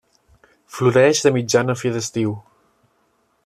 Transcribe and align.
Floreix 0.77 1.21
de 1.27 1.33
mitjan 1.37 1.75
a 1.75 1.77
fi 1.83 1.93
d'estiu. 1.99 2.33